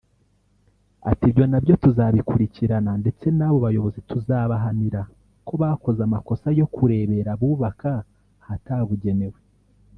Ati 1.11 1.25
“Ibyo 1.31 1.45
nabyo 1.51 1.73
turabikurikirana 1.83 2.91
ndetse 3.01 3.25
n’abo 3.37 3.57
bayobozi 3.65 3.99
tuzabahanira 4.09 5.01
ko 5.47 5.53
bakoze 5.61 5.99
amakosa 6.07 6.47
yo 6.59 6.67
kurebera 6.73 7.29
abubaka 7.35 7.91
ahatabugenewe 8.43 9.39